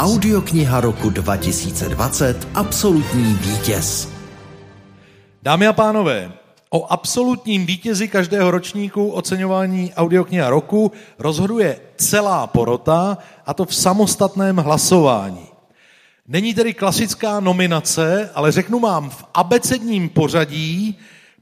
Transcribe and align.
Audiokniha 0.00 0.80
roku 0.80 1.10
2020 1.10 2.48
Absolutní 2.54 3.34
vítěz. 3.34 4.08
Dámy 5.42 5.66
a 5.66 5.72
pánové, 5.72 6.32
o 6.70 6.92
absolutním 6.92 7.66
vítězi 7.66 8.08
každého 8.08 8.50
ročníku 8.50 9.10
oceňování 9.10 9.92
audiokniha 9.94 10.50
roku 10.50 10.92
rozhoduje 11.18 11.80
celá 11.96 12.46
porota, 12.46 13.18
a 13.46 13.54
to 13.54 13.64
v 13.64 13.74
samostatném 13.74 14.56
hlasování. 14.56 15.46
Není 16.28 16.54
tedy 16.54 16.74
klasická 16.74 17.40
nominace, 17.40 18.30
ale 18.34 18.52
řeknu 18.52 18.80
vám 18.80 19.10
v 19.10 19.24
abecedním 19.34 20.08
pořadí 20.08 20.98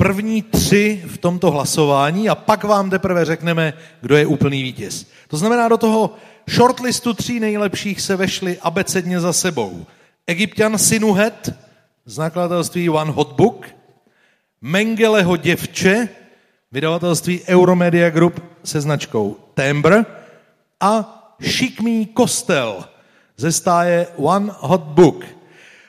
první 0.00 0.42
tři 0.42 1.02
v 1.06 1.18
tomto 1.18 1.50
hlasování 1.50 2.28
a 2.28 2.34
pak 2.34 2.64
vám 2.64 2.90
teprve 2.90 3.24
řekneme, 3.24 3.72
kdo 4.00 4.16
je 4.16 4.26
úplný 4.26 4.62
vítěz. 4.62 5.06
To 5.28 5.36
znamená, 5.36 5.68
do 5.68 5.76
toho 5.76 6.14
shortlistu 6.50 7.14
tří 7.14 7.40
nejlepších 7.40 8.00
se 8.00 8.16
vešli 8.16 8.58
abecedně 8.62 9.20
za 9.20 9.32
sebou. 9.32 9.86
Egyptian 10.26 10.78
Sinuhet 10.78 11.54
z 12.04 12.18
nakladatelství 12.18 12.90
One 12.90 13.10
Hot 13.10 13.32
Book, 13.32 13.66
Mengeleho 14.60 15.36
děvče, 15.36 16.08
vydavatelství 16.72 17.40
Euromedia 17.48 18.10
Group 18.10 18.44
se 18.64 18.80
značkou 18.80 19.36
Tembr 19.54 20.04
a 20.80 21.16
Šikmý 21.40 22.06
kostel 22.06 22.84
ze 23.36 23.52
stáje 23.52 24.06
One 24.16 24.52
Hot 24.58 24.82
Book. 24.82 25.24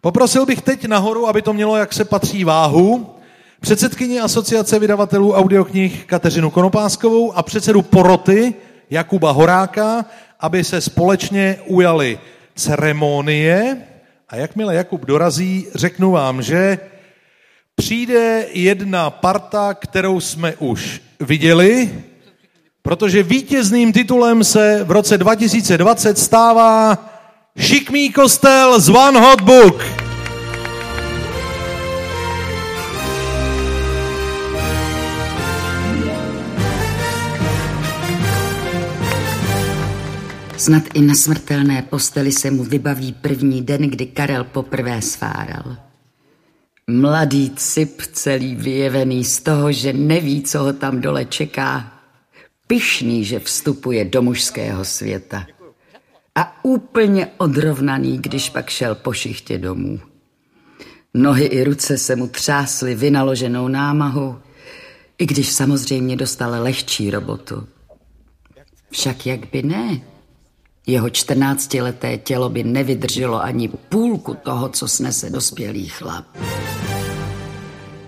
Poprosil 0.00 0.46
bych 0.46 0.62
teď 0.62 0.84
nahoru, 0.84 1.28
aby 1.28 1.42
to 1.42 1.52
mělo, 1.52 1.76
jak 1.76 1.92
se 1.92 2.04
patří, 2.04 2.44
váhu, 2.44 3.15
předsedkyni 3.60 4.20
asociace 4.20 4.78
vydavatelů 4.78 5.32
audioknih 5.32 6.04
Kateřinu 6.04 6.50
Konopáskovou 6.50 7.32
a 7.32 7.42
předsedu 7.42 7.82
poroty 7.82 8.54
Jakuba 8.90 9.30
Horáka, 9.30 10.04
aby 10.40 10.64
se 10.64 10.80
společně 10.80 11.58
ujali 11.66 12.18
ceremonie. 12.54 13.76
A 14.28 14.36
jakmile 14.36 14.74
Jakub 14.74 15.04
dorazí, 15.04 15.66
řeknu 15.74 16.10
vám, 16.10 16.42
že 16.42 16.78
přijde 17.74 18.46
jedna 18.52 19.10
parta, 19.10 19.74
kterou 19.74 20.20
jsme 20.20 20.54
už 20.58 21.00
viděli, 21.20 22.04
protože 22.82 23.22
vítězným 23.22 23.92
titulem 23.92 24.44
se 24.44 24.84
v 24.84 24.90
roce 24.90 25.18
2020 25.18 26.18
stává 26.18 26.98
Šikmý 27.58 28.12
kostel 28.12 28.80
z 28.80 28.88
One 28.88 29.20
Hot 29.20 29.40
Book. 29.40 30.05
Snad 40.66 40.82
i 40.94 41.00
na 41.00 41.14
smrtelné 41.14 41.82
posteli 41.82 42.32
se 42.32 42.50
mu 42.50 42.64
vybaví 42.64 43.12
první 43.12 43.62
den, 43.62 43.90
kdy 43.90 44.06
Karel 44.06 44.44
poprvé 44.44 45.02
sváral. 45.02 45.76
Mladý 46.90 47.50
cip, 47.50 48.02
celý 48.12 48.54
vyjevený 48.54 49.24
z 49.24 49.40
toho, 49.40 49.72
že 49.72 49.92
neví, 49.92 50.42
co 50.42 50.58
ho 50.58 50.72
tam 50.72 51.00
dole 51.00 51.24
čeká. 51.24 51.92
Pišný, 52.66 53.24
že 53.24 53.40
vstupuje 53.40 54.04
do 54.04 54.22
mužského 54.22 54.84
světa. 54.84 55.46
A 56.34 56.64
úplně 56.64 57.28
odrovnaný, 57.38 58.18
když 58.18 58.50
pak 58.50 58.70
šel 58.70 58.94
po 58.94 59.12
šichtě 59.12 59.58
domů. 59.58 60.00
Nohy 61.14 61.44
i 61.44 61.64
ruce 61.64 61.98
se 61.98 62.16
mu 62.16 62.26
třásly 62.26 62.94
vynaloženou 62.94 63.68
námahou, 63.68 64.36
i 65.18 65.26
když 65.26 65.52
samozřejmě 65.52 66.16
dostal 66.16 66.62
lehčí 66.62 67.10
robotu. 67.10 67.68
Však 68.90 69.26
jak 69.26 69.50
by 69.52 69.62
ne? 69.62 70.15
Jeho 70.86 71.10
čtrnáctileté 71.10 72.18
tělo 72.18 72.48
by 72.48 72.64
nevydrželo 72.64 73.42
ani 73.42 73.68
půlku 73.68 74.34
toho, 74.34 74.68
co 74.68 74.88
snese 74.88 75.30
dospělý 75.30 75.88
chlap. 75.88 76.24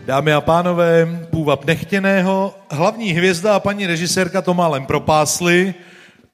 Dámy 0.07 0.33
a 0.33 0.41
pánové, 0.41 1.27
půvab 1.31 1.65
nechtěného, 1.65 2.55
hlavní 2.71 3.13
hvězda 3.13 3.57
a 3.57 3.61
paní 3.61 3.87
režisérka 3.87 4.43
to 4.43 4.55
málem 4.55 4.87
propásly, 4.87 5.75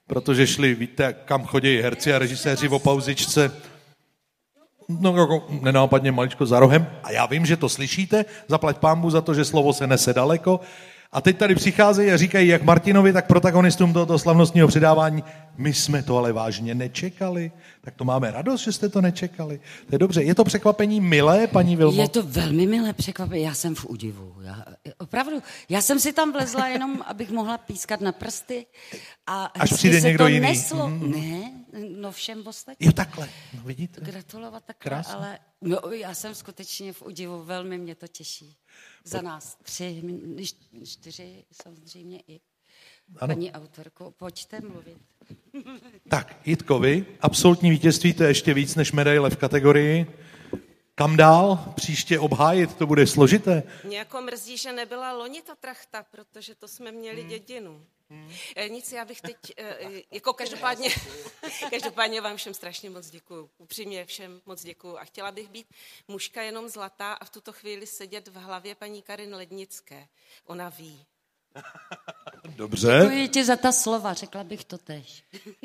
protože 0.07 0.47
šli, 0.47 0.75
víte, 0.75 1.15
kam 1.25 1.45
chodí 1.45 1.77
herci 1.81 2.13
a 2.13 2.19
režiséři 2.19 2.69
o 2.69 2.79
pauzičce, 2.79 3.51
no 4.89 5.17
jako 5.17 5.47
nenápadně 5.61 6.11
maličko 6.11 6.45
za 6.45 6.59
rohem. 6.59 6.87
A 7.03 7.11
já 7.11 7.25
vím, 7.25 7.45
že 7.45 7.57
to 7.57 7.69
slyšíte, 7.69 8.25
zaplať 8.47 8.77
pámbu 8.77 9.09
za 9.09 9.21
to, 9.21 9.33
že 9.33 9.45
slovo 9.45 9.73
se 9.73 9.87
nese 9.87 10.13
daleko, 10.13 10.59
a 11.15 11.21
teď 11.21 11.37
tady 11.37 11.55
přicházejí 11.55 12.11
a 12.11 12.17
říkají 12.17 12.47
jak 12.47 12.63
Martinovi, 12.63 13.13
tak 13.13 13.27
protagonistům 13.27 13.93
tohoto 13.93 14.19
slavnostního 14.19 14.67
předávání, 14.67 15.23
my 15.57 15.73
jsme 15.73 16.03
to 16.03 16.17
ale 16.17 16.33
vážně 16.33 16.75
nečekali. 16.75 17.51
Tak 17.81 17.95
to 17.95 18.05
máme 18.05 18.31
radost, 18.31 18.61
že 18.61 18.71
jste 18.71 18.89
to 18.89 19.01
nečekali. 19.01 19.59
To 19.89 19.95
je 19.95 19.99
dobře. 19.99 20.23
Je 20.23 20.35
to 20.35 20.43
překvapení 20.43 21.01
milé, 21.01 21.47
paní 21.47 21.75
Vilmo? 21.75 22.01
Je 22.01 22.09
to 22.09 22.23
velmi 22.23 22.67
milé 22.67 22.93
překvapení. 22.93 23.43
Já 23.43 23.53
jsem 23.53 23.75
v 23.75 23.85
údivu. 23.85 24.35
Já, 24.41 24.65
opravdu, 24.97 25.43
já 25.69 25.81
jsem 25.81 25.99
si 25.99 26.13
tam 26.13 26.31
vlezla 26.31 26.67
jenom, 26.67 27.01
abych 27.07 27.31
mohla 27.31 27.57
pískat 27.57 28.01
na 28.01 28.11
prsty. 28.11 28.65
A 29.27 29.45
Až 29.45 29.73
přijde 29.73 30.01
se 30.01 30.07
někdo 30.07 30.23
to 30.23 30.27
jiný. 30.27 30.47
Neslo. 30.47 30.89
Mhm. 30.89 31.11
Ne, 31.11 31.65
no 31.97 32.11
všem 32.11 32.47
ostatním. 32.47 32.87
Jo, 32.87 32.93
takhle. 32.93 33.29
No, 33.53 33.61
vidíte? 33.63 34.01
Gratulovat 34.01 34.63
takhle, 34.65 34.89
Krásně. 34.89 35.13
ale 35.13 35.39
no, 35.61 35.79
já 35.91 36.13
jsem 36.13 36.35
skutečně 36.35 36.93
v 36.93 37.01
údivu, 37.01 37.43
velmi 37.43 37.77
mě 37.77 37.95
to 37.95 38.07
těší. 38.07 38.57
Za 39.03 39.21
nás 39.21 39.57
tři, 39.63 40.03
čtyři 40.85 41.43
samozřejmě 41.63 42.19
i. 42.27 42.39
Ano. 43.19 43.33
Paní 43.35 43.51
autorko, 43.51 44.11
pojďte 44.11 44.59
mluvit. 44.61 44.97
Tak, 46.09 46.35
Jitkovi, 46.45 47.05
absolutní 47.21 47.69
vítězství, 47.69 48.13
to 48.13 48.23
je 48.23 48.29
ještě 48.29 48.53
víc 48.53 48.75
než 48.75 48.91
medaile 48.91 49.29
v 49.29 49.37
kategorii. 49.37 50.07
Kam 50.97 51.17
dál? 51.17 51.73
Příště 51.75 52.19
obhájit, 52.19 52.75
to 52.75 52.87
bude 52.87 53.07
složité. 53.07 53.63
Mě 53.83 53.97
jako 53.97 54.21
mrzí, 54.21 54.57
že 54.57 54.73
nebyla 54.73 55.13
loni 55.13 55.41
ta 55.41 55.55
trachta, 55.55 56.05
protože 56.11 56.55
to 56.55 56.67
jsme 56.67 56.91
měli 56.91 57.23
dědinu. 57.23 57.85
Eh, 58.55 58.69
Nic, 58.69 58.91
já 58.91 59.05
bych 59.05 59.21
teď, 59.21 59.37
eh, 59.57 59.77
jako 60.11 60.33
každopádně, 60.33 60.89
každopádně 61.69 62.21
vám 62.21 62.37
všem 62.37 62.53
strašně 62.53 62.89
moc 62.89 63.09
děkuju. 63.09 63.49
Upřímně 63.57 64.05
všem 64.05 64.41
moc 64.45 64.63
děkuju. 64.63 64.97
A 64.97 65.05
chtěla 65.05 65.31
bych 65.31 65.49
být 65.49 65.67
mužka 66.07 66.41
jenom 66.41 66.69
zlatá 66.69 67.13
a 67.13 67.25
v 67.25 67.29
tuto 67.29 67.53
chvíli 67.53 67.87
sedět 67.87 68.27
v 68.27 68.35
hlavě 68.35 68.75
paní 68.75 69.01
Karin 69.01 69.35
Lednické. 69.35 70.07
Ona 70.45 70.69
ví. 70.69 71.05
Dobře. 72.55 72.99
Děkuji 73.01 73.27
ti 73.27 73.45
za 73.45 73.55
ta 73.55 73.71
slova, 73.71 74.13
řekla 74.13 74.43
bych 74.43 74.65
to 74.65 74.77
tež. 74.77 75.23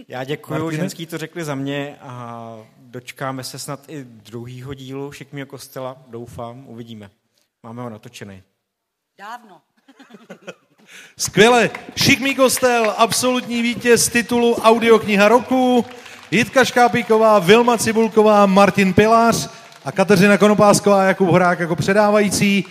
Já 0.09 0.25
děkuji, 0.25 0.71
ženský 0.71 1.07
to 1.07 1.19
řekli 1.19 1.45
za 1.45 1.55
mě 1.55 1.99
a 2.01 2.67
dočkáme 3.01 3.45
se 3.45 3.59
snad 3.59 3.81
i 3.89 4.05
druhýho 4.05 4.75
dílu 4.75 5.13
Šikmýho 5.13 5.47
kostela, 5.47 5.97
doufám, 6.07 6.65
uvidíme. 6.67 7.11
Máme 7.63 7.83
ho 7.83 7.91
natočený. 7.91 8.43
Dávno. 9.19 9.61
Skvěle. 11.17 11.71
Šikmý 11.97 12.35
kostel, 12.35 12.95
absolutní 12.97 13.63
vítěz 13.63 14.09
titulu 14.09 14.55
Audiokniha 14.55 15.29
roku. 15.29 15.87
Jitka 16.31 16.65
Škápíková, 16.65 17.39
Vilma 17.39 17.79
Cibulková, 17.79 18.47
Martin 18.47 18.95
Pilář 18.95 19.49
a 19.85 19.93
Kateřina 19.93 20.39
Konopásková 20.39 21.05
Jakub 21.05 21.29
Horák 21.29 21.61
jako 21.61 21.77
předávající. 21.77 22.65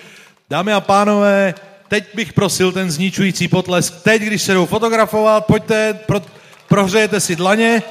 Dámy 0.49 0.73
a 0.73 0.81
pánové, 0.81 1.53
teď 1.87 2.15
bych 2.15 2.33
prosil 2.33 2.71
ten 2.71 2.91
zničující 2.91 3.47
potlesk. 3.47 4.03
Teď, 4.03 4.21
když 4.21 4.41
se 4.41 4.53
jdou 4.53 4.65
fotografovat, 4.65 5.45
pojďte, 5.45 5.93
pro, 5.93 6.21
prohřejete 6.67 7.19
si 7.19 7.35
dlaně. 7.35 7.83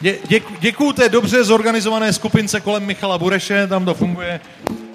Dě, 0.00 0.18
děku, 0.28 0.54
děkuju 0.60 0.92
té 0.92 1.08
dobře 1.08 1.44
zorganizované 1.44 2.12
skupince 2.12 2.60
kolem 2.60 2.86
Michala 2.86 3.18
Bureše, 3.18 3.66
tam 3.66 3.84
to 3.84 3.94
funguje. 3.94 4.40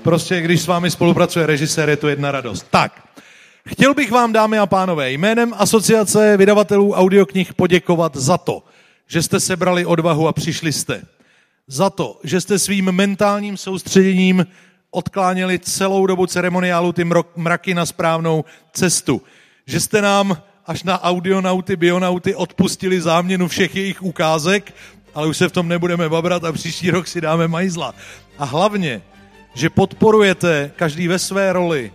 Prostě, 0.04 0.42
když 0.42 0.62
s 0.62 0.68
vámi 0.68 0.92
spolupracuje 0.92 1.46
režisér, 1.46 1.90
je 1.90 1.98
to 1.98 2.10
jedna 2.10 2.32
radost. 2.32 2.66
Tak, 2.70 3.08
chtěl 3.68 3.94
bych 3.94 4.12
vám, 4.12 4.34
dámy 4.34 4.60
a 4.60 4.66
pánové, 4.66 5.12
jménem 5.12 5.54
Asociace 5.58 6.38
vydavatelů 6.38 6.94
audioknih 6.94 7.54
poděkovat 7.54 8.16
za 8.16 8.38
to, 8.38 8.64
že 9.08 9.24
jste 9.24 9.40
sebrali 9.40 9.86
odvahu 9.86 10.28
a 10.28 10.34
přišli 10.34 10.74
jste. 10.74 11.02
Za 11.68 11.90
to, 11.90 12.20
že 12.24 12.42
jste 12.42 12.60
svým 12.60 12.92
mentálním 12.92 13.58
soustředěním 13.58 14.48
odkláněli 14.92 15.60
celou 15.60 16.08
dobu 16.08 16.26
ceremoniálu 16.26 16.92
ty 16.92 17.06
mraky 17.36 17.74
na 17.74 17.86
správnou 17.86 18.46
cestu. 18.74 19.22
Že 19.66 19.80
jste 19.80 20.02
nám 20.02 20.38
až 20.66 20.84
na 20.84 21.04
audionauty, 21.04 21.76
bionauty 21.76 22.36
odpustili 22.36 23.02
záměnu 23.02 23.48
všech 23.48 23.76
jejich 23.76 24.04
ukázek, 24.04 24.74
ale 25.16 25.28
už 25.28 25.38
se 25.38 25.50
v 25.50 25.52
tom 25.52 25.68
nebudeme 25.68 26.10
babrat 26.10 26.44
a 26.44 26.52
příští 26.52 26.92
rok 26.92 27.08
si 27.08 27.22
dáme 27.22 27.48
majzla. 27.48 27.94
A 28.38 28.46
hlavně, 28.46 29.02
že 29.54 29.70
podporujete 29.70 30.72
každý 30.76 31.08
ve 31.08 31.20
své 31.20 31.54
roli 31.54 31.92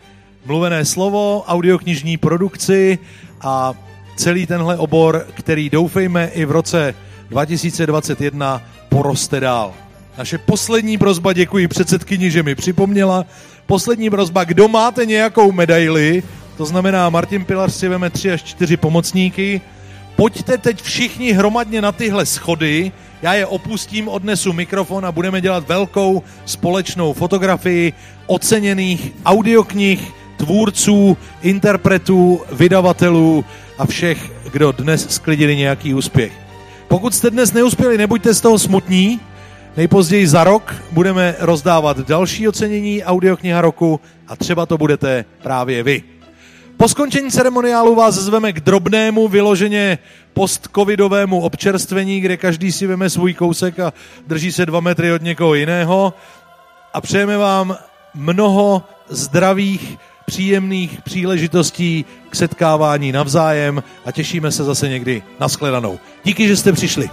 mluvené 0.46 0.84
slovo, 0.84 1.44
audioknižní 1.46 2.16
produkci 2.16 2.98
a 3.40 3.74
celý 4.16 4.46
tenhle 4.46 4.76
obor, 4.76 5.26
který 5.34 5.70
doufejme 5.70 6.26
i 6.26 6.44
v 6.44 6.50
roce 6.50 6.94
2021 7.30 8.62
poroste 8.88 9.40
dál. 9.40 9.74
Naše 10.18 10.38
poslední 10.38 10.98
prozba, 10.98 11.32
děkuji 11.32 11.68
předsedkyni, 11.68 12.30
že 12.30 12.42
mi 12.42 12.54
připomněla. 12.54 13.26
Poslední 13.66 14.10
prozba, 14.10 14.44
kdo 14.44 14.68
máte 14.68 15.06
nějakou 15.06 15.52
medaili, 15.52 16.22
to 16.56 16.66
znamená 16.66 17.10
Martin 17.10 17.44
Pilař 17.44 17.74
si 17.74 17.88
veme 17.88 18.10
tři 18.10 18.32
až 18.32 18.42
čtyři 18.42 18.76
pomocníky, 18.76 19.60
pojďte 20.18 20.58
teď 20.58 20.82
všichni 20.82 21.32
hromadně 21.32 21.82
na 21.82 21.92
tyhle 21.92 22.26
schody, 22.26 22.92
já 23.22 23.34
je 23.34 23.46
opustím, 23.46 24.08
odnesu 24.08 24.52
mikrofon 24.52 25.06
a 25.06 25.12
budeme 25.12 25.40
dělat 25.40 25.68
velkou 25.68 26.22
společnou 26.44 27.12
fotografii 27.12 27.92
oceněných 28.26 29.12
audioknih, 29.24 30.12
tvůrců, 30.36 31.16
interpretů, 31.42 32.40
vydavatelů 32.52 33.44
a 33.78 33.86
všech, 33.86 34.32
kdo 34.52 34.72
dnes 34.72 35.06
sklidili 35.08 35.56
nějaký 35.56 35.94
úspěch. 35.94 36.32
Pokud 36.88 37.14
jste 37.14 37.30
dnes 37.30 37.52
neuspěli, 37.52 37.98
nebuďte 37.98 38.34
z 38.34 38.40
toho 38.40 38.58
smutní. 38.58 39.20
Nejpozději 39.76 40.26
za 40.26 40.44
rok 40.44 40.74
budeme 40.92 41.34
rozdávat 41.38 41.98
další 41.98 42.48
ocenění 42.48 43.04
audiokniha 43.04 43.60
roku 43.60 44.00
a 44.28 44.36
třeba 44.36 44.66
to 44.66 44.78
budete 44.78 45.24
právě 45.42 45.82
vy. 45.82 46.17
Po 46.78 46.88
skončení 46.88 47.30
ceremoniálu 47.30 47.94
vás 47.94 48.14
zveme 48.14 48.52
k 48.52 48.60
drobnému, 48.60 49.28
vyloženě 49.28 49.98
post-covidovému 50.32 51.40
občerstvení, 51.40 52.20
kde 52.20 52.36
každý 52.36 52.72
si 52.72 52.86
veme 52.86 53.10
svůj 53.10 53.34
kousek 53.34 53.80
a 53.80 53.92
drží 54.26 54.52
se 54.52 54.66
dva 54.66 54.80
metry 54.80 55.12
od 55.12 55.22
někoho 55.22 55.54
jiného. 55.54 56.14
A 56.94 57.00
přejeme 57.00 57.36
vám 57.36 57.76
mnoho 58.14 58.82
zdravých, 59.08 59.98
příjemných 60.26 61.02
příležitostí 61.02 62.04
k 62.30 62.36
setkávání 62.36 63.12
navzájem 63.12 63.82
a 64.04 64.12
těšíme 64.12 64.52
se 64.52 64.64
zase 64.64 64.88
někdy 64.88 65.22
na 65.40 65.48
shledanou. 65.48 65.98
Díky, 66.24 66.48
že 66.48 66.56
jste 66.56 66.72
přišli. 66.72 67.10